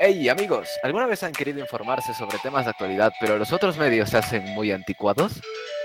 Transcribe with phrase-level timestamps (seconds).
[0.00, 4.10] Hey amigos, ¿alguna vez han querido informarse sobre temas de actualidad, pero los otros medios
[4.10, 5.32] se hacen muy anticuados?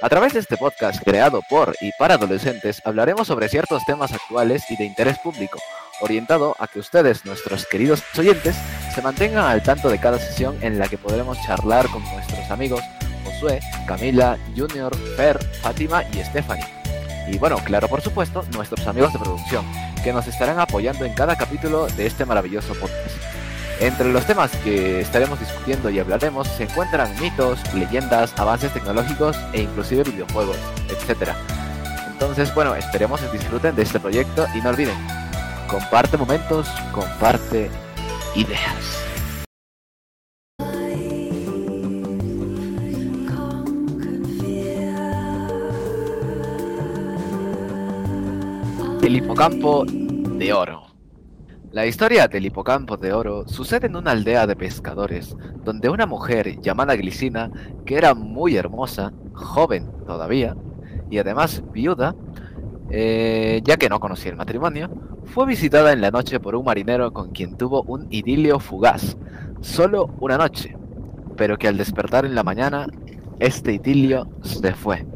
[0.04, 4.70] A través de este podcast creado por y para adolescentes, hablaremos sobre ciertos temas actuales
[4.70, 5.58] y de interés público,
[6.00, 8.56] orientado a que ustedes, nuestros queridos oyentes,
[8.94, 12.82] se mantengan al tanto de cada sesión en la que podremos charlar con nuestros amigos
[13.26, 16.68] Josué, Camila, Junior, Fer, Fátima y Stephanie.
[17.28, 19.66] Y bueno, claro, por supuesto, nuestros amigos de producción,
[20.04, 23.33] que nos estarán apoyando en cada capítulo de este maravilloso podcast.
[23.80, 29.62] Entre los temas que estaremos discutiendo y hablaremos se encuentran mitos, leyendas, avances tecnológicos e
[29.62, 30.58] inclusive videojuegos,
[30.90, 31.32] etc.
[32.12, 34.96] Entonces, bueno, esperemos que disfruten de este proyecto y no olviden,
[35.68, 37.70] comparte momentos, comparte
[38.36, 39.04] ideas.
[49.02, 50.93] El hipocampo de oro.
[51.74, 56.62] La historia del hipocampo de oro sucede en una aldea de pescadores, donde una mujer
[56.62, 57.50] llamada Glicina,
[57.84, 60.56] que era muy hermosa, joven todavía,
[61.10, 62.14] y además viuda,
[62.92, 64.92] eh, ya que no conocía el matrimonio,
[65.26, 69.18] fue visitada en la noche por un marinero con quien tuvo un idilio fugaz,
[69.62, 70.78] solo una noche,
[71.36, 72.86] pero que al despertar en la mañana,
[73.40, 75.08] este idilio se fue.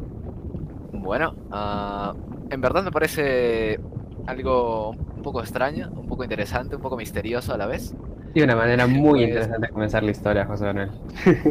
[0.92, 2.16] Bueno, uh,
[2.50, 3.78] en verdad me parece
[4.26, 7.94] algo un poco extraño, un poco interesante, un poco misterioso a la vez.
[8.34, 9.28] Y una manera muy pues...
[9.28, 10.90] interesante de comenzar la historia, José Manuel.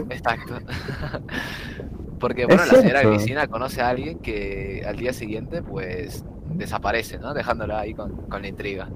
[0.10, 0.60] Exacto.
[2.20, 7.34] Porque, bueno, la señora Grisina conoce a alguien que al día siguiente, pues, desaparece, ¿no?
[7.34, 8.90] Dejándola ahí con, con la intriga.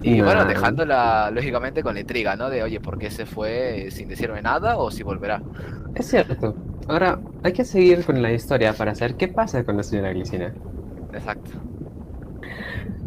[0.00, 2.50] Y bueno, dejándola, lógicamente, con la intriga, ¿no?
[2.50, 5.42] De, oye, ¿por qué se fue sin decirme nada o si volverá?
[5.94, 6.54] Es cierto.
[6.86, 10.54] Ahora, hay que seguir con la historia para saber qué pasa con la señora Glicina.
[11.12, 11.50] Exacto.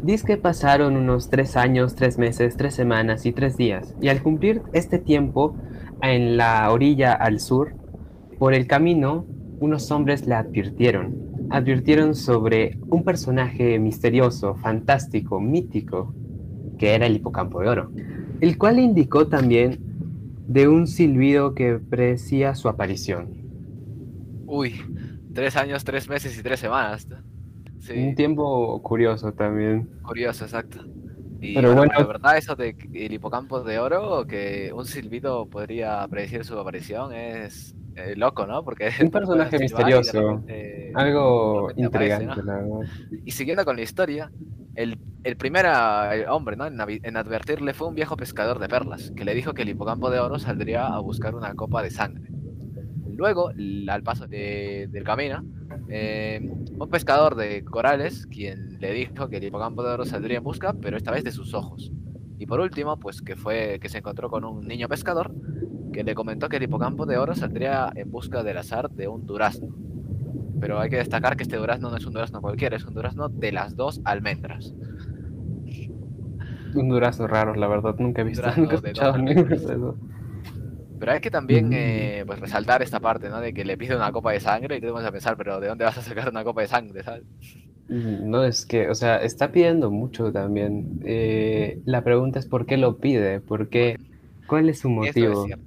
[0.03, 4.23] Dice que pasaron unos tres años, tres meses, tres semanas y tres días, y al
[4.23, 5.55] cumplir este tiempo
[6.02, 7.75] en la orilla al sur,
[8.39, 9.27] por el camino,
[9.59, 11.47] unos hombres le advirtieron.
[11.51, 16.16] Advirtieron sobre un personaje misterioso, fantástico, mítico,
[16.79, 17.91] que era el hipocampo de oro,
[18.40, 19.79] el cual indicó también
[20.47, 23.29] de un silbido que predecía su aparición.
[24.47, 24.81] Uy,
[25.31, 27.07] tres años, tres meses y tres semanas.
[27.81, 27.94] Sí.
[27.94, 29.90] Un tiempo curioso también.
[30.03, 30.80] Curioso, exacto.
[31.40, 36.08] Y Pero bueno, la verdad, eso de el hipocampo de oro, que un silbido podría
[36.08, 38.64] predecir su aparición, es eh, loco, ¿no?
[38.64, 42.81] Porque un personaje misterioso, repente, algo intrigante, ¿no?
[43.25, 44.31] Y siguiendo con la historia,
[44.75, 46.68] el, el primer el hombre ¿no?
[46.68, 50.12] en, en, advertirle fue un viejo pescador de perlas, que le dijo que el hipocampo
[50.12, 52.30] de oro saldría a buscar una copa de sangre.
[53.16, 55.44] Luego, al paso de, del camino,
[55.90, 56.40] eh,
[56.78, 60.74] un pescador de corales, quien le dijo que el hipocampo de oro saldría en busca,
[60.74, 61.92] pero esta vez de sus ojos.
[62.40, 65.31] Y por último, pues que fue que se encontró con un niño pescador
[65.94, 69.25] que le comentó que el hipocampo de oro saldría en busca del azar de un
[69.25, 69.70] durazno.
[70.59, 73.30] Pero hay que destacar que este durazno no es un durazno cualquiera, es un durazno
[73.30, 74.74] de las dos almendras.
[76.74, 79.97] Un durazno raro, la verdad, nunca he visto, nunca he escuchado eso.
[81.01, 83.41] Pero hay que también eh, pues resaltar esta parte, ¿no?
[83.41, 85.84] De que le pide una copa de sangre y tenemos a pensar, pero ¿de dónde
[85.84, 87.23] vas a sacar una copa de sangre, sabes?
[87.88, 91.01] No, es que, o sea, está pidiendo mucho también.
[91.03, 93.97] Eh, la pregunta es por qué lo pide, por qué,
[94.45, 95.47] cuál es su motivo.
[95.47, 95.57] Es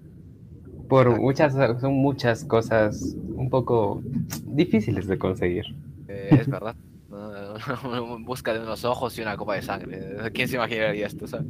[0.89, 4.05] Por muchas, son muchas cosas un poco
[4.47, 5.65] difíciles de conseguir.
[6.06, 6.77] Eh, es verdad.
[7.11, 10.31] en busca de unos ojos y una copa de sangre.
[10.33, 11.49] ¿Quién se imaginaría esto, sabes?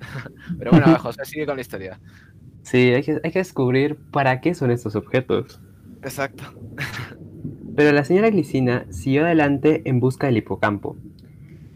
[0.58, 2.00] Pero bueno, José, sigue con la historia.
[2.64, 5.60] Sí, hay que, hay que descubrir para qué son estos objetos.
[6.02, 6.44] Exacto.
[7.76, 10.96] Pero la señora Glicina siguió adelante en busca del hipocampo.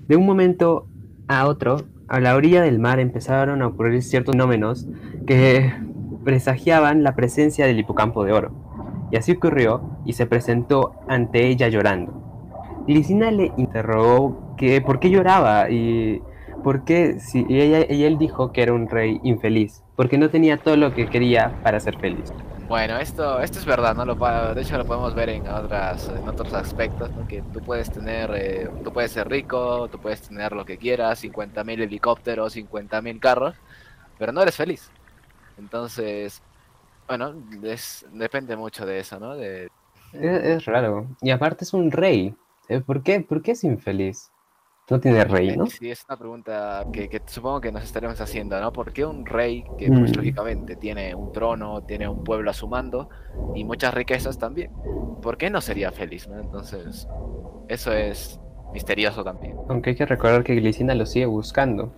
[0.09, 0.87] De un momento
[1.29, 4.89] a otro, a la orilla del mar empezaron a ocurrir ciertos fenómenos
[5.27, 5.75] que
[6.25, 8.53] presagiaban la presencia del hipocampo de oro.
[9.13, 12.15] Y así ocurrió y se presentó ante ella llorando.
[12.87, 16.23] Glicina le interrogó que por qué lloraba y
[16.65, 20.31] por qué si y ella, y él dijo que era un rey infeliz, porque no
[20.31, 22.33] tenía todo lo que quería para ser feliz.
[22.69, 24.05] Bueno, esto, esto es verdad, ¿no?
[24.05, 24.15] Lo,
[24.55, 27.27] de hecho lo podemos ver en, otras, en otros aspectos, ¿no?
[27.27, 31.25] Que tú puedes tener, eh, tú puedes ser rico, tú puedes tener lo que quieras,
[31.25, 33.57] 50.000 helicópteros, 50.000 carros,
[34.21, 34.89] pero no eres feliz.
[35.59, 36.43] Entonces,
[37.09, 37.35] bueno,
[37.65, 39.35] es, depende mucho de eso, ¿no?
[39.35, 39.65] De...
[40.13, 41.09] Es, es, raro.
[41.21, 42.37] Y aparte es un rey.
[42.69, 44.31] Eh, ¿Por qué, ¿Por qué es infeliz?
[44.91, 45.67] No tiene rey, ¿no?
[45.67, 48.73] Sí, es una pregunta que, que, supongo que nos estaremos haciendo, ¿no?
[48.73, 50.17] ¿Por qué un rey que, pues, mm.
[50.17, 53.11] lógicamente, tiene un trono, tiene un pueblo a su mando
[53.55, 54.73] y muchas riquezas también?
[55.21, 56.41] ¿Por qué no sería feliz, no?
[56.41, 57.07] Entonces,
[57.69, 58.41] eso es
[58.73, 59.57] misterioso también.
[59.69, 61.93] Aunque hay que recordar que Glicina lo sigue buscando.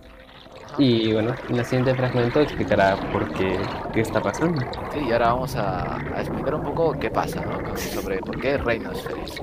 [0.77, 3.57] Y bueno, en el siguiente fragmento explicará por qué,
[3.93, 4.61] qué está pasando.
[4.93, 7.77] Sí, y ahora vamos a, a explicar un poco qué pasa, ¿no?
[7.77, 9.41] Sobre por qué el rey no es feliz.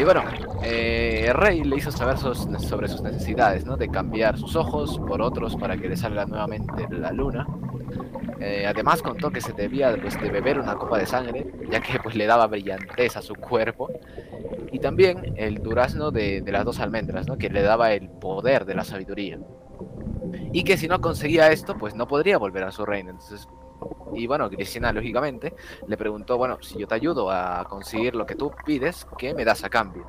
[0.00, 0.24] Y bueno,
[0.62, 3.76] eh, el rey le hizo saber sus- sobre sus necesidades, ¿no?
[3.76, 7.46] De cambiar sus ojos por otros para que le salga nuevamente la luna.
[8.40, 11.98] Eh, además contó que se debía pues, de beber una copa de sangre, ya que
[12.02, 13.90] pues le daba brillantez a su cuerpo.
[14.72, 17.36] Y también el durazno de, de las dos almendras, ¿no?
[17.36, 19.38] Que le daba el poder de la sabiduría.
[20.54, 23.10] Y que si no conseguía esto, pues no podría volver a su reino.
[23.10, 23.46] Entonces,
[24.14, 25.54] y bueno, Grisina, lógicamente,
[25.86, 29.44] le preguntó, bueno, si yo te ayudo a conseguir lo que tú pides, ¿qué me
[29.44, 30.06] das a cambio?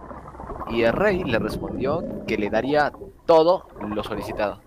[0.69, 2.91] Y el rey le respondió que le daría
[3.25, 4.59] todo lo solicitado.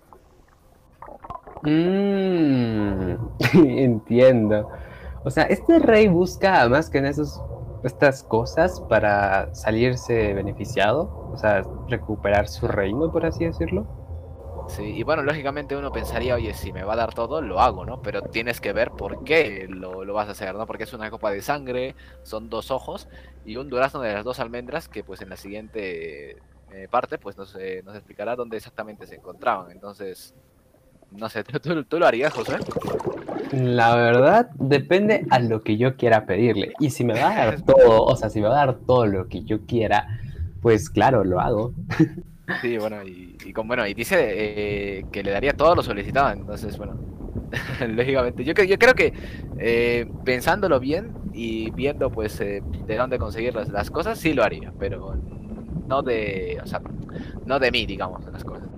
[1.63, 3.15] Mmm,
[3.55, 4.69] entiendo.
[5.25, 7.41] O sea, este rey busca más que en esos,
[7.83, 14.04] estas cosas para salirse beneficiado, o sea, recuperar su reino, por así decirlo.
[14.67, 17.85] Sí, y bueno, lógicamente uno pensaría, oye, si me va a dar todo, lo hago,
[17.85, 17.99] ¿no?
[17.99, 20.67] Pero tienes que ver por qué lo, lo vas a hacer, ¿no?
[20.67, 23.07] Porque es una copa de sangre, son dos ojos
[23.45, 27.37] y un durazno de las dos almendras que pues en la siguiente eh, parte pues
[27.37, 29.71] nos, eh, nos explicará dónde exactamente se encontraban.
[29.71, 30.35] Entonces,
[31.11, 32.59] no sé, ¿tú, tú- tú lo harías, José?
[33.53, 36.75] La verdad, depende a lo que yo quiera pedirle.
[36.81, 39.07] Y si me va a dar todo, o sea, si me va a dar todo
[39.07, 40.07] lo que yo quiera,
[40.61, 41.73] pues claro, lo hago.
[42.61, 44.17] Sí, bueno, y, y con, bueno, y dice
[45.01, 46.99] eh, que le daría todo lo solicitado, entonces, bueno,
[47.89, 49.15] lógicamente, yo, yo creo que
[49.57, 54.45] eh, pensándolo bien y viendo pues eh, de dónde conseguir las, las cosas, sí lo
[54.45, 55.17] haría, pero
[55.87, 56.83] no de, o sea,
[57.45, 58.71] no de mí, digamos, las cosas.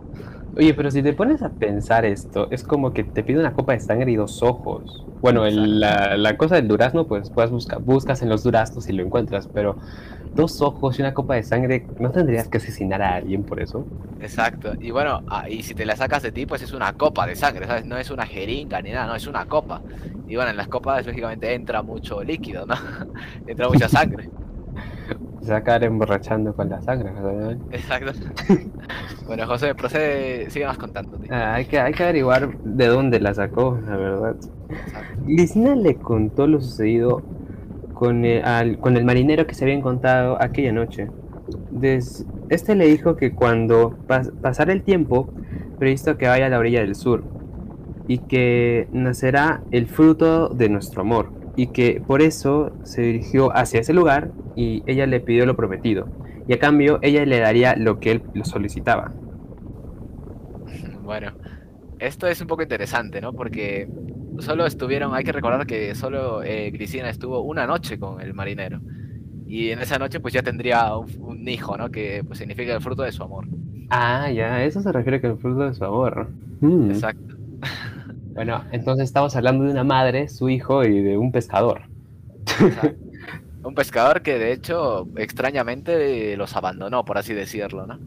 [0.57, 3.73] Oye, pero si te pones a pensar esto, es como que te pide una copa
[3.75, 5.07] de sangre y dos ojos.
[5.21, 8.93] Bueno, el- la, la cosa del durazno, pues puedes buscar, buscas en los duraznos y
[8.93, 9.79] lo encuentras, pero
[10.37, 13.87] dos ojos y una copa de sangre, ¿no tendrías que asesinar a alguien por eso?
[14.21, 17.27] Exacto, y bueno, ah, y si te la sacas de ti, pues es una copa
[17.27, 17.85] de sangre, ¿sabes?
[17.87, 19.83] No es una jeringa ni nada, no, es una copa.
[20.29, 22.75] Y bueno, en las copas, lógicamente, entra mucho líquido, ¿no?
[23.47, 24.31] entra mucha sangre.
[25.43, 27.13] Se va a acabar emborrachando con la sangre.
[27.13, 27.51] ¿no?
[27.71, 28.13] Exacto.
[29.27, 31.17] bueno, José, procede, síguenos contando.
[31.19, 31.33] tío.
[31.33, 34.37] Ah, hay, que, hay que averiguar de dónde la sacó, la verdad.
[34.69, 35.23] Exacto.
[35.25, 37.23] Grisina le contó lo sucedido
[37.97, 41.09] con el, marinero que se había encontrado aquella noche.
[41.71, 45.29] Des- este le dijo que cuando pas- pasara el tiempo,
[45.79, 47.25] previsto que vaya a la orilla del sur,
[48.07, 53.81] y que nacerá el fruto de nuestro amor, y que por eso se dirigió hacia
[53.81, 56.07] ese lugar y ella le pidió lo prometido,
[56.47, 59.13] y a cambio ella le daría lo que él lo solicitaba.
[61.03, 61.33] Bueno,
[61.99, 63.33] esto es un poco interesante, ¿no?
[63.33, 63.89] Porque
[64.41, 68.81] solo estuvieron, hay que recordar que solo eh, Grisina estuvo una noche con el marinero.
[69.47, 71.91] Y en esa noche pues ya tendría un, un hijo, ¿no?
[71.91, 73.47] Que pues significa el fruto de su amor.
[73.91, 76.31] Ah, ya, eso se refiere con el fruto de su amor.
[76.61, 76.91] Mm.
[76.91, 77.37] Exacto.
[78.37, 81.85] Bueno, entonces estamos hablando de una madre, su hijo y de un pescador.
[82.61, 83.03] exacto.
[83.63, 87.99] Un pescador que de hecho extrañamente los abandonó, por así decirlo, ¿no?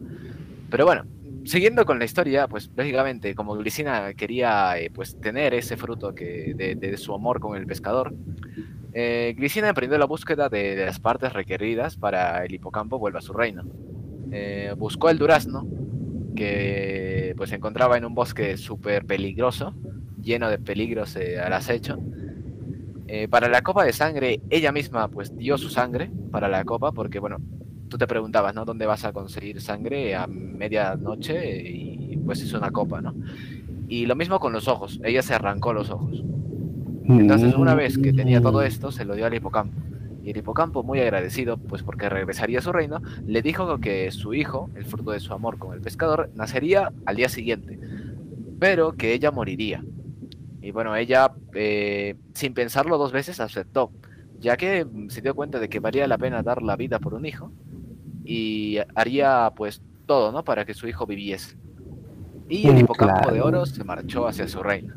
[0.70, 1.04] Pero bueno,
[1.44, 6.54] siguiendo con la historia, pues lógicamente como Grisina quería eh, pues tener ese fruto que,
[6.54, 8.14] de, su amor con el pescador,
[8.92, 13.22] eh, Grisina emprendió la búsqueda de, de las partes requeridas para el hipocampo vuelva a
[13.22, 13.64] su reino.
[14.32, 15.66] Eh, buscó el durazno,
[16.36, 19.74] que pues se encontraba en un bosque súper peligroso,
[20.20, 21.98] lleno de peligros eh, al acecho.
[23.08, 26.92] Eh, para la copa de sangre, ella misma pues dio su sangre para la copa,
[26.92, 27.38] porque bueno,
[27.90, 28.64] tú te preguntabas, ¿no?
[28.64, 31.68] ¿Dónde vas a conseguir sangre a medianoche?
[31.68, 33.14] Y pues es una copa, ¿no?
[33.88, 36.24] Y lo mismo con los ojos, ella se arrancó los ojos.
[37.04, 39.76] Entonces, una vez que tenía todo esto, se lo dio al hipocampo.
[40.22, 44.32] Y el hipocampo, muy agradecido, pues porque regresaría a su reino, le dijo que su
[44.32, 47.80] hijo, el fruto de su amor con el pescador, nacería al día siguiente,
[48.60, 49.82] pero que ella moriría.
[50.62, 53.90] Y bueno, ella, eh, sin pensarlo dos veces, aceptó,
[54.38, 57.14] ya que mm, se dio cuenta de que valía la pena dar la vida por
[57.14, 57.50] un hijo
[58.30, 60.44] y haría pues todo, ¿no?
[60.44, 61.56] Para que su hijo viviese.
[62.48, 64.94] Y el hipocampo de oro se marchó hacia su reino.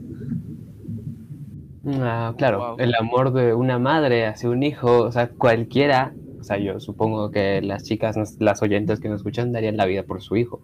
[1.85, 2.75] Ah, claro, Wow.
[2.79, 7.31] el amor de una madre hacia un hijo, o sea, cualquiera, o sea, yo supongo
[7.31, 10.61] que las chicas, las oyentes que nos escuchan darían la vida por su hijo.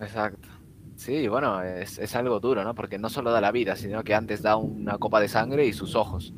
[0.00, 0.48] Exacto.
[0.96, 2.74] Sí, bueno, es, es algo duro, ¿no?
[2.74, 5.72] Porque no solo da la vida, sino que antes da una copa de sangre y
[5.74, 6.32] sus ojos.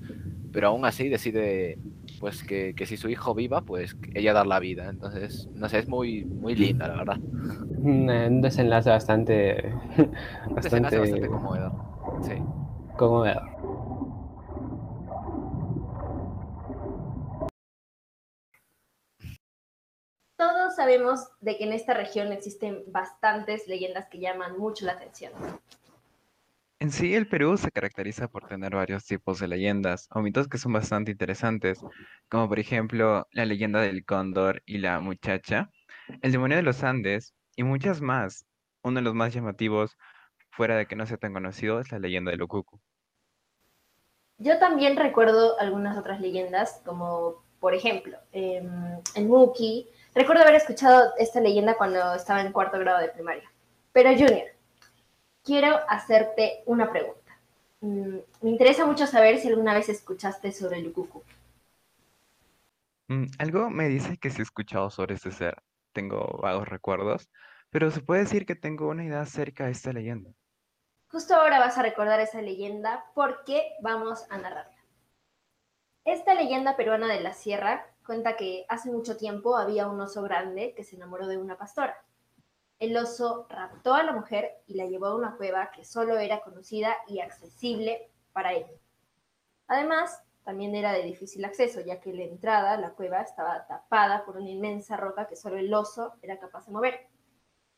[0.52, 1.78] Pero aún así decide,
[2.19, 4.89] pues, que, que si su hijo viva, pues ella dar la vida.
[4.89, 7.19] Entonces, no sé, es muy, muy linda, la verdad.
[7.19, 9.73] Un, eh, un desenlace bastante,
[10.49, 11.73] Un desenlace bastante bastante conmovedor.
[12.23, 12.35] Sí.
[12.97, 13.43] conmovedor.
[20.37, 25.33] Todos sabemos de que en esta región existen bastantes leyendas que llaman mucho la atención.
[26.80, 30.58] En sí, el Perú se caracteriza por tener varios tipos de leyendas o mitos que
[30.58, 31.80] son bastante interesantes,
[32.28, 35.70] como por ejemplo la leyenda del cóndor y la muchacha,
[36.23, 38.47] el demonio de los Andes y muchas más.
[38.82, 39.97] Uno de los más llamativos,
[40.50, 42.80] fuera de que no sea tan conocido, es la leyenda de Lukuku.
[44.38, 49.88] Yo también recuerdo algunas otras leyendas, como por ejemplo, em, en Muki.
[50.14, 53.50] Recuerdo haber escuchado esta leyenda cuando estaba en cuarto grado de primaria.
[53.92, 54.47] Pero Junior,
[55.49, 57.40] quiero hacerte una pregunta.
[57.81, 61.23] Mm, me interesa mucho saber si alguna vez escuchaste sobre el Lukuku.
[63.09, 65.62] Mm, algo me dice que sí he escuchado sobre este ser.
[65.95, 67.31] Tengo vagos recuerdos,
[67.71, 70.31] pero se puede decir que tengo una idea acerca de esta leyenda.
[71.11, 74.76] Justo ahora vas a recordar esa leyenda porque vamos a narrarla.
[76.05, 80.75] Esta leyenda peruana de la sierra cuenta que hace mucho tiempo había un oso grande
[80.76, 82.05] que se enamoró de una pastora.
[82.78, 86.40] El oso raptó a la mujer y la llevó a una cueva que solo era
[86.40, 88.66] conocida y accesible para él.
[89.66, 94.25] Además, también era de difícil acceso, ya que la entrada a la cueva estaba tapada
[94.25, 97.08] por una inmensa roca que solo el oso era capaz de mover,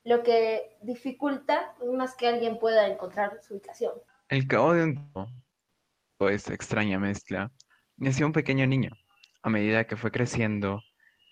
[0.04, 3.92] lo que dificulta más que alguien pueda encontrar su ubicación.
[4.28, 5.26] El cabo de un tiempo,
[6.19, 7.50] pues extraña mezcla,
[7.97, 8.90] nació un pequeño niño.
[9.42, 10.83] A medida que fue creciendo,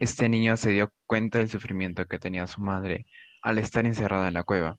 [0.00, 3.06] este niño se dio cuenta del sufrimiento que tenía su madre
[3.42, 4.76] al estar encerrada en la cueva,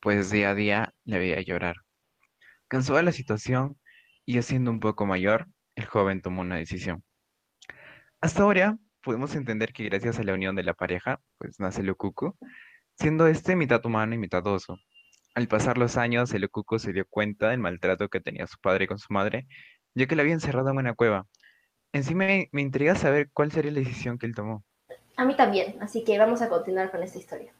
[0.00, 1.76] pues día a día le veía llorar.
[2.68, 3.78] Cansado de la situación
[4.24, 7.02] y siendo un poco mayor, el joven tomó una decisión.
[8.20, 12.36] Hasta ahora podemos entender que gracias a la unión de la pareja, pues nace Lukuku,
[12.94, 14.78] siendo este mitad humano y mitad oso.
[15.34, 18.86] Al pasar los años, el Lukuku se dio cuenta del maltrato que tenía su padre
[18.86, 19.46] con su madre,
[19.94, 21.26] ya que la había encerrado en una cueva.
[21.92, 24.64] En sí me, me intriga saber cuál sería la decisión que él tomó.
[25.16, 27.52] A mí también, así que vamos a continuar con esta historia.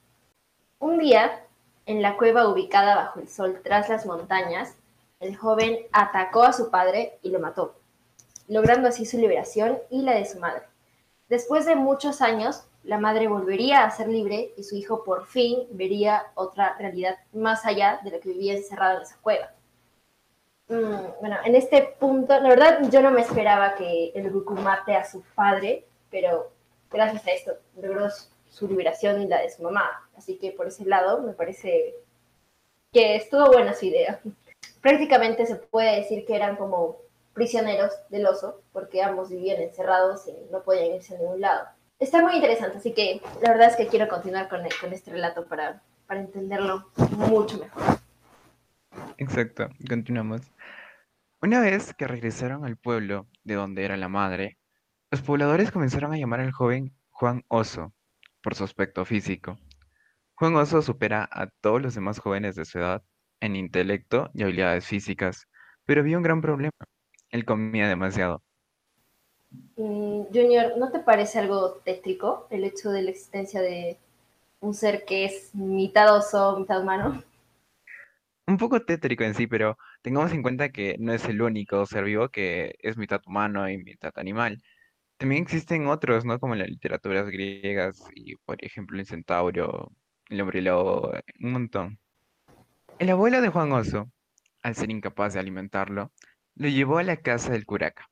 [0.83, 1.45] Un día,
[1.87, 4.75] en la cueva ubicada bajo el sol tras las montañas,
[5.21, 7.77] el joven atacó a su padre y lo mató,
[8.49, 10.63] logrando así su liberación y la de su madre.
[11.29, 15.69] Después de muchos años, la madre volvería a ser libre y su hijo por fin
[15.71, 19.53] vería otra realidad más allá de lo que vivía encerrado en esa cueva.
[20.67, 24.97] Mm, bueno, en este punto, la verdad yo no me esperaba que el Goku mate
[24.97, 26.51] a su padre, pero
[26.91, 28.09] gracias a esto logró
[28.53, 29.89] su liberación y la de su mamá.
[30.17, 31.95] Así que por ese lado me parece
[32.93, 34.21] que estuvo buena su idea.
[34.83, 36.99] Prácticamente se puede decir que eran como
[37.33, 41.67] prisioneros del oso, porque ambos vivían encerrados y no podían irse a ningún lado.
[41.99, 45.47] Está muy interesante, así que la verdad es que quiero continuar con, con este relato
[45.47, 47.83] para, para entenderlo mucho mejor.
[49.17, 50.43] Exacto, continuamos.
[51.41, 54.59] Una vez que regresaron al pueblo de donde era la madre,
[55.11, 57.93] los pobladores comenzaron a llamar al joven Juan Oso,
[58.43, 59.59] por su aspecto físico.
[60.35, 63.03] Juan Oso supera a todos los demás jóvenes de su edad
[63.41, 65.47] en intelecto y habilidades físicas,
[65.85, 66.73] pero había un gran problema.
[67.31, 68.43] Él comía demasiado.
[69.77, 73.99] Mm, Junior, ¿no te parece algo tétrico el hecho de la existencia de
[74.61, 77.23] un ser que es mitad oso, mitad humano?
[78.47, 82.05] Un poco tétrico en sí, pero tengamos en cuenta que no es el único ser
[82.05, 84.63] vivo que es mitad humano y mitad animal.
[85.23, 86.41] También existen otros, ¿no?
[86.41, 89.93] Como las literaturas griegas y, por ejemplo, el centauro,
[90.29, 92.01] el hombre lobo, un montón.
[92.99, 94.11] El abuelo de Juan Oso,
[94.65, 96.11] al ser incapaz de alimentarlo,
[96.57, 98.11] lo llevó a la casa del curaca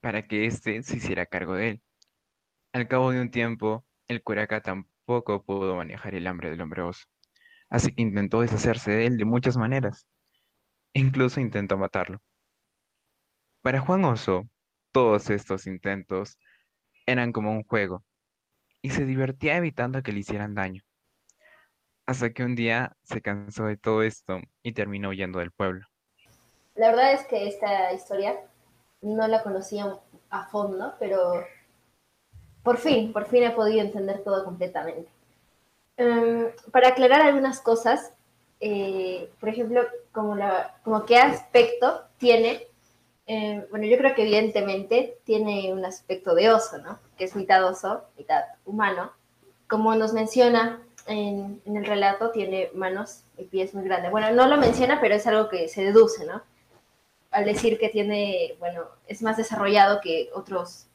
[0.00, 1.82] para que éste se hiciera cargo de él.
[2.72, 7.06] Al cabo de un tiempo, el curaca tampoco pudo manejar el hambre del hombre oso,
[7.70, 10.06] así que intentó deshacerse de él de muchas maneras.
[10.92, 12.22] Incluso intentó matarlo.
[13.62, 14.48] Para Juan Oso,
[14.96, 16.38] todos estos intentos
[17.04, 18.02] eran como un juego
[18.80, 20.80] y se divertía evitando que le hicieran daño.
[22.06, 25.86] Hasta que un día se cansó de todo esto y terminó huyendo del pueblo.
[26.76, 28.36] La verdad es que esta historia
[29.02, 29.98] no la conocía
[30.30, 31.44] a fondo, pero
[32.62, 35.10] por fin, por fin he podido entender todo completamente.
[35.98, 38.14] Um, para aclarar algunas cosas,
[38.60, 42.66] eh, por ejemplo, como qué aspecto tiene
[43.26, 47.00] eh, bueno, yo creo que evidentemente tiene un aspecto de oso, ¿no?
[47.18, 49.12] Que es mitad oso, mitad humano.
[49.66, 54.12] Como nos menciona en, el relato, tiene manos y pies muy grandes.
[54.12, 56.42] Bueno, no lo menciona, pero es algo que se deduce, ¿no?
[57.32, 60.86] Al decir que tiene, bueno, es más desarrollado que otros,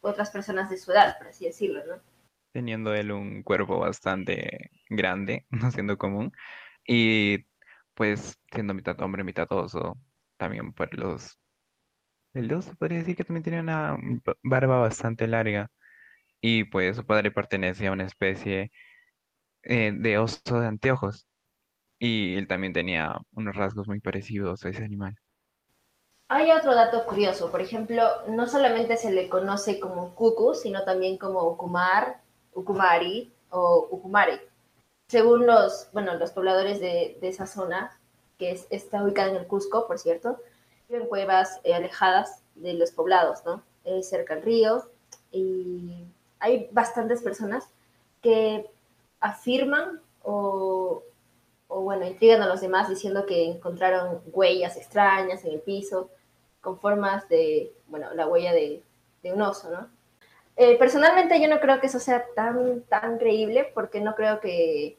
[0.00, 2.00] otras personas de su edad, por así decirlo, ¿no?
[2.52, 6.32] Teniendo él un cuerpo bastante grande, no siendo común,
[6.86, 7.46] y
[7.94, 9.98] pues siendo mitad hombre, mitad oso,
[10.36, 11.39] también por los
[12.34, 13.96] el oso podría decir que también tiene una
[14.42, 15.70] barba bastante larga
[16.40, 18.70] y pues su padre pertenece a una especie
[19.62, 21.26] eh, de oso de anteojos.
[21.98, 25.14] Y él también tenía unos rasgos muy parecidos a ese animal.
[26.28, 31.18] Hay otro dato curioso, por ejemplo, no solamente se le conoce como cucu, sino también
[31.18, 32.22] como ukumar,
[32.54, 34.40] ukumari o ukumare.
[35.08, 37.98] Según los, bueno, los pobladores de, de esa zona,
[38.38, 40.38] que es, está ubicada en el Cusco, por cierto,
[40.90, 43.62] viven cuevas eh, alejadas de los poblados, ¿no?
[43.84, 44.90] Eh, cerca al río,
[45.30, 46.04] y
[46.40, 47.68] hay bastantes personas
[48.20, 48.66] que
[49.20, 51.02] afirman o,
[51.68, 56.10] bueno, intrigan a los demás diciendo que encontraron huellas extrañas en el piso,
[56.60, 58.82] con formas de, bueno, la huella de,
[59.22, 59.88] un oso, ¿no?
[60.56, 64.98] Eh, personalmente yo no creo que eso sea tan, tan creíble porque no creo que,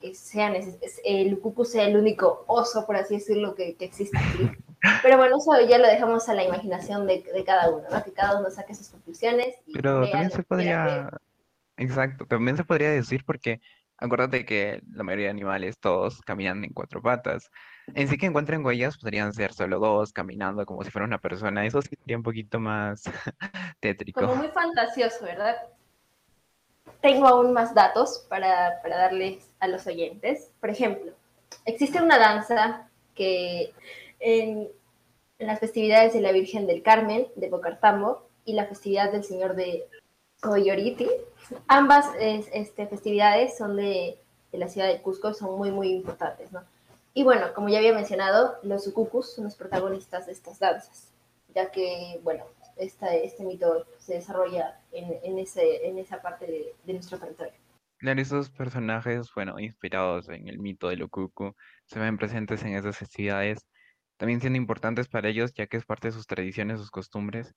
[0.00, 0.52] que sea
[1.04, 4.50] el cucu sea el único oso, por así decirlo, que, que existe aquí.
[5.02, 8.02] Pero bueno, eso ya lo dejamos a la imaginación de, de cada uno, ¿no?
[8.02, 9.56] Que cada uno saque sus conclusiones.
[9.66, 11.10] Y Pero también se podría,
[11.76, 13.60] exacto, también se podría decir porque
[14.00, 17.50] acuérdate que la mayoría de animales todos caminan en cuatro patas.
[17.94, 21.66] En sí que encuentren huellas podrían ser solo dos, caminando como si fuera una persona.
[21.66, 23.02] Eso sí sería un poquito más
[23.80, 24.20] tétrico.
[24.20, 25.56] Como muy fantasioso, ¿verdad?
[27.02, 30.50] Tengo aún más datos para, para darles a los oyentes.
[30.60, 31.12] Por ejemplo,
[31.64, 33.72] existe una danza que
[34.20, 34.68] en,
[35.38, 39.54] en las festividades de la Virgen del Carmen de Bocartambo y la festividad del Señor
[39.54, 39.88] de
[40.40, 41.08] Coyoriti.
[41.66, 44.18] Ambas es, este, festividades son de,
[44.52, 46.62] de, la ciudad de Cusco, son muy, muy importantes, ¿no?
[47.12, 51.12] Y bueno, como ya había mencionado, los ucucus son los protagonistas de estas danzas,
[51.54, 52.44] ya que, bueno,
[52.76, 57.52] esta, este mito se desarrolla en, en, ese, en esa parte de, de nuestro territorio.
[57.98, 62.96] Claro, esos personajes, bueno, inspirados en el mito de Locucu, se ven presentes en esas
[62.96, 63.66] festividades,
[64.20, 67.54] también siendo importantes para ellos, ya que es parte de sus tradiciones, sus costumbres,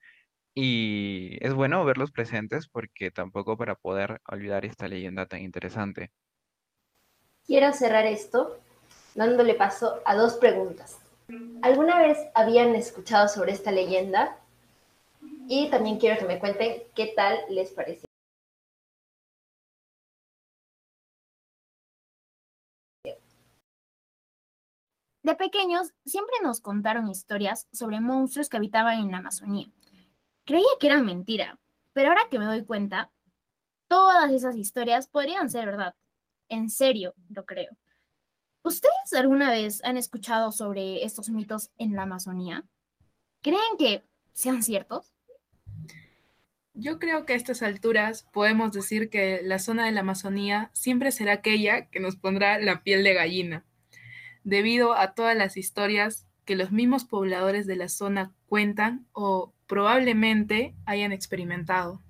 [0.55, 6.13] y es bueno verlos presentes porque tampoco para poder olvidar esta leyenda tan interesante.
[7.45, 8.57] Quiero cerrar esto
[9.13, 10.99] dándole paso a dos preguntas.
[11.63, 14.37] ¿Alguna vez habían escuchado sobre esta leyenda?
[15.49, 18.07] Y también quiero que me cuenten qué tal les pareció.
[25.23, 29.67] De pequeños siempre nos contaron historias sobre monstruos que habitaban en la Amazonía.
[30.45, 31.57] Creía que eran mentira,
[31.93, 33.09] pero ahora que me doy cuenta,
[33.87, 35.95] todas esas historias podrían ser verdad.
[36.49, 37.71] En serio, lo creo.
[38.63, 42.65] ¿Ustedes alguna vez han escuchado sobre estos mitos en la Amazonía?
[43.41, 45.13] ¿Creen que sean ciertos?
[46.73, 51.11] Yo creo que a estas alturas podemos decir que la zona de la Amazonía siempre
[51.11, 53.65] será aquella que nos pondrá la piel de gallina,
[54.43, 60.75] debido a todas las historias que los mismos pobladores de la zona cuentan o probablemente
[60.85, 62.01] hayan experimentado.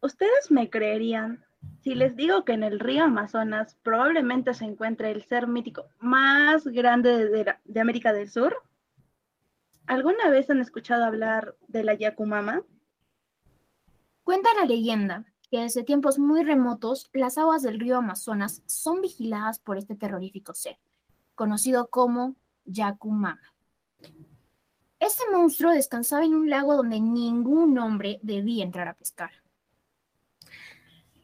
[0.00, 1.44] ¿Ustedes me creerían
[1.82, 6.66] si les digo que en el río Amazonas probablemente se encuentre el ser mítico más
[6.66, 8.62] grande de, la, de América del Sur?
[9.86, 12.62] ¿Alguna vez han escuchado hablar de la Yacumama?
[14.24, 19.58] Cuenta la leyenda que desde tiempos muy remotos las aguas del río Amazonas son vigiladas
[19.58, 20.78] por este terrorífico ser,
[21.34, 23.54] conocido como Yacumama.
[24.98, 29.30] Este monstruo descansaba en un lago donde ningún hombre debía entrar a pescar.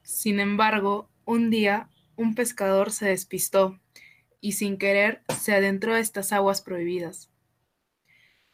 [0.02, 3.80] Sin embargo, un día un pescador se despistó
[4.40, 7.30] y sin querer se adentró a estas aguas prohibidas.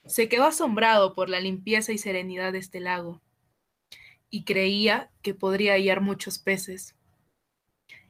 [0.05, 3.21] Se quedó asombrado por la limpieza y serenidad de este lago
[4.37, 6.95] y creía que podría hallar muchos peces.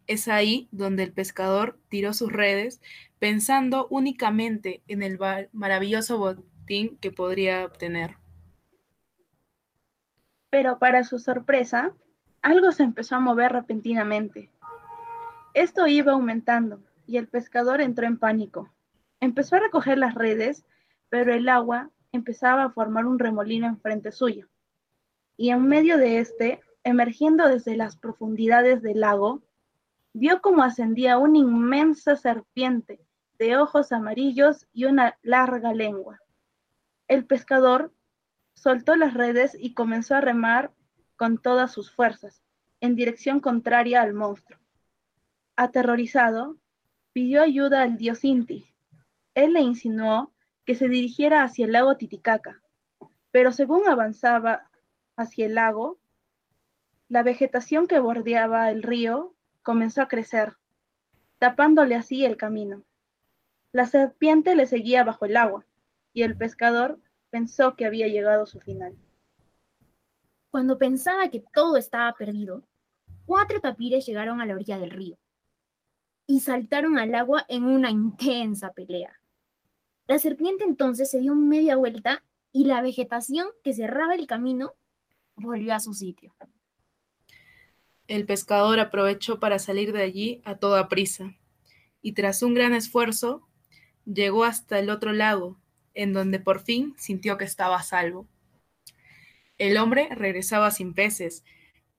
[0.08, 2.80] Es ahí donde el pescador tiró sus redes
[3.20, 5.20] pensando únicamente en el
[5.52, 8.16] maravilloso botín que podría obtener.
[10.50, 11.94] Pero para su sorpresa,
[12.42, 14.50] algo se empezó a mover repentinamente.
[15.54, 18.74] Esto iba aumentando y el pescador entró en pánico.
[19.20, 20.66] Empezó a recoger las redes,
[21.08, 24.48] pero el agua empezaba a formar un remolino enfrente suyo.
[25.36, 29.42] Y en medio de este, emergiendo desde las profundidades del lago,
[30.12, 33.00] vio como ascendía una inmensa serpiente
[33.38, 36.20] de ojos amarillos y una larga lengua.
[37.08, 37.92] El pescador
[38.54, 40.72] soltó las redes y comenzó a remar
[41.16, 42.42] con todas sus fuerzas,
[42.80, 44.58] en dirección contraria al monstruo.
[45.54, 46.56] Aterrorizado,
[47.12, 48.66] pidió ayuda al dios Inti.
[49.34, 50.32] Él le insinuó
[50.64, 52.60] que se dirigiera hacia el lago Titicaca,
[53.30, 54.65] pero según avanzaba
[55.16, 55.98] hacia el lago,
[57.08, 60.56] la vegetación que bordeaba el río comenzó a crecer,
[61.38, 62.82] tapándole así el camino.
[63.72, 65.66] La serpiente le seguía bajo el agua,
[66.12, 66.98] y el pescador
[67.30, 68.96] pensó que había llegado a su final.
[70.50, 72.62] Cuando pensaba que todo estaba perdido,
[73.26, 75.18] cuatro tapires llegaron a la orilla del río.
[76.28, 79.20] y saltaron al agua en una intensa pelea.
[80.08, 84.74] La serpiente entonces se dio media vuelta y la vegetación que cerraba el camino
[85.36, 86.34] volvió a su sitio.
[88.08, 91.34] El pescador aprovechó para salir de allí a toda prisa
[92.02, 93.46] y tras un gran esfuerzo
[94.04, 95.58] llegó hasta el otro lago,
[95.94, 98.28] en donde por fin sintió que estaba a salvo.
[99.58, 101.42] El hombre regresaba sin peces,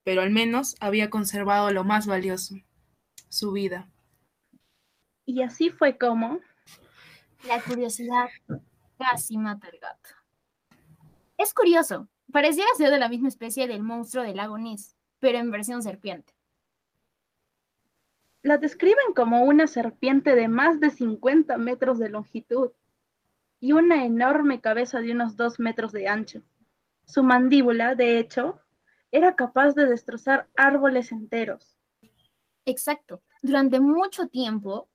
[0.03, 2.55] pero al menos había conservado lo más valioso,
[3.29, 3.89] su vida.
[5.25, 6.39] Y así fue como...
[7.47, 8.29] La curiosidad
[8.97, 10.09] casi mata al gato.
[11.37, 15.51] Es curioso, pareciera ser de la misma especie del monstruo del lago Ness, pero en
[15.51, 16.33] versión serpiente.
[18.43, 22.71] La describen como una serpiente de más de 50 metros de longitud
[23.59, 26.41] y una enorme cabeza de unos 2 metros de ancho.
[27.05, 28.61] Su mandíbula, de hecho,
[29.11, 31.77] era capaz de destrozar árboles enteros.
[32.65, 33.21] Exacto.
[33.41, 34.89] Durante mucho tiempo,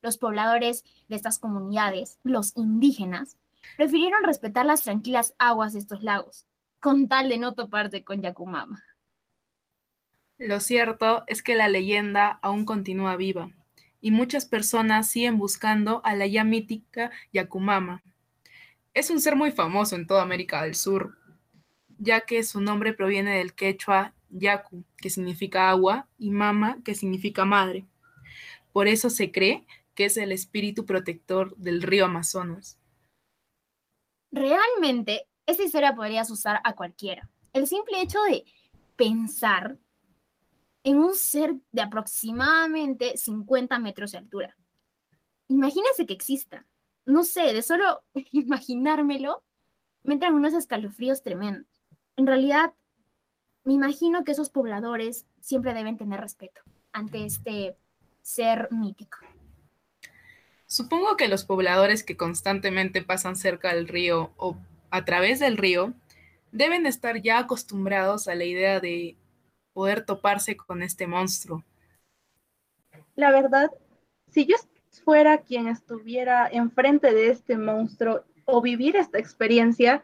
[0.00, 3.36] los pobladores de estas comunidades, los indígenas,
[3.76, 6.46] prefirieron respetar las tranquilas aguas de estos lagos,
[6.86, 8.80] con tal de no toparse con Yakumama.
[10.38, 13.50] Lo cierto es que la leyenda aún continúa viva
[14.00, 18.04] y muchas personas siguen buscando a la ya mítica Yakumama.
[18.94, 21.18] Es un ser muy famoso en toda América del Sur,
[21.98, 27.44] ya que su nombre proviene del quechua Yaku, que significa agua, y Mama, que significa
[27.44, 27.84] madre.
[28.72, 32.78] Por eso se cree que es el espíritu protector del río Amazonas.
[34.30, 37.28] Realmente, esta historia podría asustar a cualquiera.
[37.52, 38.44] El simple hecho de
[38.96, 39.78] pensar
[40.82, 44.56] en un ser de aproximadamente 50 metros de altura.
[45.48, 46.66] Imagínense que exista.
[47.04, 49.42] No sé, de solo imaginármelo,
[50.02, 51.66] me entran unos escalofríos tremendos.
[52.16, 52.74] En realidad,
[53.64, 56.60] me imagino que esos pobladores siempre deben tener respeto
[56.92, 57.76] ante este
[58.22, 59.18] ser mítico.
[60.66, 64.56] Supongo que los pobladores que constantemente pasan cerca del río o
[64.90, 65.94] a través del río
[66.52, 69.16] deben estar ya acostumbrados a la idea de
[69.72, 71.64] poder toparse con este monstruo.
[73.14, 73.70] La verdad,
[74.28, 74.56] si yo
[75.04, 80.02] fuera quien estuviera enfrente de este monstruo o vivir esta experiencia,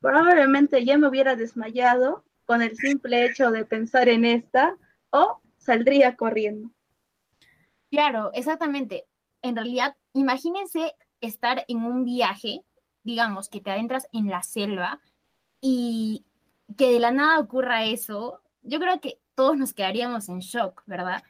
[0.00, 4.76] probablemente ya me hubiera desmayado con el simple hecho de pensar en esta
[5.10, 6.70] o saldría corriendo.
[7.90, 9.06] Claro, exactamente.
[9.42, 12.60] En realidad, imagínense estar en un viaje,
[13.04, 15.00] digamos, que te adentras en la selva
[15.60, 16.24] y
[16.76, 18.40] que de la nada ocurra eso.
[18.62, 21.22] Yo creo que todos nos quedaríamos en shock, ¿verdad?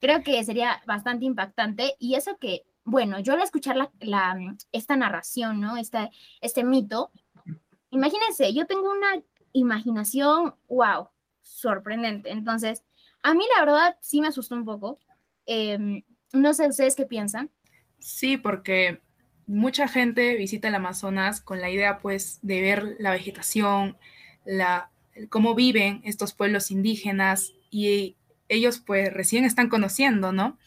[0.00, 4.38] Creo que sería bastante impactante y eso que, bueno, yo al escuchar la,
[4.72, 5.76] esta narración, ¿no?
[5.76, 7.10] Este, este mito,
[7.90, 11.08] imagínense, yo tengo una imaginación, wow,
[11.42, 12.30] sorprendente.
[12.30, 12.84] Entonces,
[13.22, 14.98] a mí la verdad sí me asustó un poco.
[15.46, 16.02] Em,
[16.32, 17.50] no sé ustedes qué piensan.
[17.98, 19.02] Sí, porque
[19.48, 23.96] mucha gente visita el Amazonas con la idea pues de ver la vegetación,
[24.44, 24.90] la,
[25.30, 28.16] cómo viven estos pueblos indígenas y
[28.48, 30.58] ellos pues recién están conociendo, ¿no?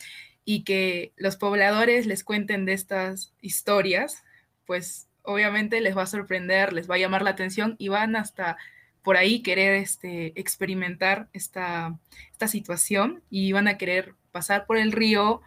[0.43, 4.23] Y que los pobladores les cuenten de estas historias,
[4.65, 8.57] pues obviamente les va a sorprender, les va a llamar la atención y van hasta
[9.03, 11.99] por ahí querer este, experimentar esta,
[12.31, 15.41] esta situación y van a querer pasar por el río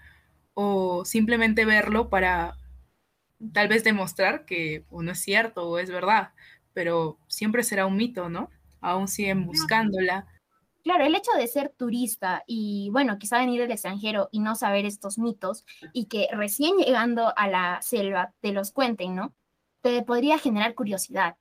[0.54, 2.56] o simplemente verlo para
[3.52, 6.30] tal vez demostrar que o no es cierto o es verdad,
[6.72, 8.50] pero siempre será un mito, ¿no?
[8.80, 10.26] Aún siguen buscándola.
[10.82, 14.84] Claro, el hecho de ser turista y, bueno, quizá venir del extranjero y no saber
[14.84, 19.34] estos mitos y que recién llegando a la selva te los cuenten, ¿no?
[19.80, 21.36] Te podría generar curiosidad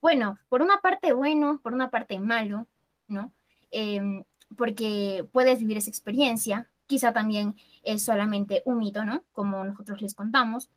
[0.00, 2.66] bueno, por una parte bueno, por una parte malo,
[3.08, 3.32] ¿no?
[3.70, 4.24] Em,
[4.56, 9.24] porque puedes vivir esa experiencia, quizá también es solamente un mito, ¿no?
[9.32, 10.70] Como nosotros les contamos.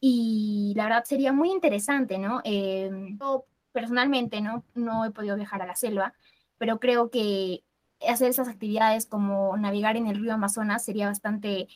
[0.00, 2.40] Y la verdad sería muy interesante, ¿no?
[2.44, 4.64] Em, yo personalmente, ¿no?
[4.74, 6.14] No he podido viajar a la selva,
[6.58, 7.62] pero creo que
[8.08, 11.68] hacer esas actividades como navegar en el río Amazonas sería bastante,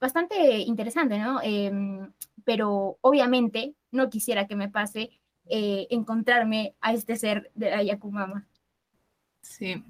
[0.00, 1.40] bastante interesante, ¿no?
[1.42, 2.12] Em,
[2.44, 5.10] pero obviamente no quisiera que me pase
[5.46, 8.46] eh, encontrarme a este ser de la Yakumama.
[9.42, 9.84] Sí.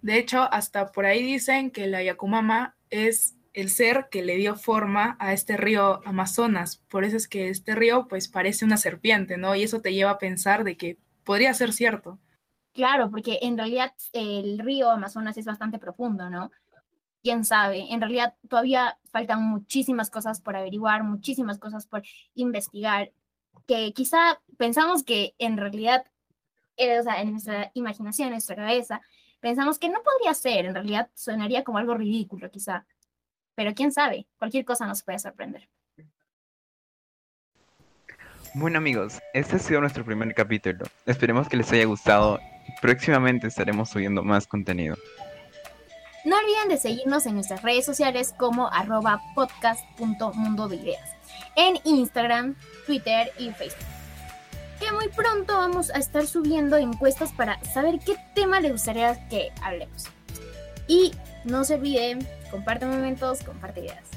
[0.00, 4.56] De hecho, hasta por ahí dicen que la Yakumama es el ser que le dio
[4.56, 6.82] forma a este río Amazonas.
[6.90, 9.54] Por eso es que este río pues parece una serpiente, ¿no?
[9.54, 12.18] Y eso te lleva a pensar de que podría ser cierto.
[12.72, 16.50] Claro, porque en realidad el río Amazonas es bastante profundo, ¿no?
[17.22, 22.02] Quién sabe, en realidad todavía faltan muchísimas cosas por averiguar, muchísimas cosas por
[22.34, 23.12] investigar
[23.66, 26.04] que quizá pensamos que en realidad,
[26.76, 29.00] eh, o sea, en nuestra imaginación, en nuestra cabeza,
[29.40, 32.84] pensamos que no podría ser, en realidad sonaría como algo ridículo quizá.
[33.54, 35.68] Pero quién sabe, cualquier cosa nos puede sorprender.
[38.54, 40.84] Bueno amigos, este ha sido nuestro primer capítulo.
[41.06, 42.38] Esperemos que les haya gustado.
[42.80, 44.96] Próximamente estaremos subiendo más contenido.
[46.24, 51.10] No olviden de seguirnos en nuestras redes sociales como arroba podcast.mundo de ideas,
[51.56, 52.54] en Instagram,
[52.86, 53.84] Twitter y Facebook.
[54.80, 59.50] Que muy pronto vamos a estar subiendo encuestas para saber qué tema les gustaría que
[59.62, 60.04] hablemos.
[60.88, 61.12] Y
[61.44, 64.13] no se olviden, comparte momentos, comparte ideas.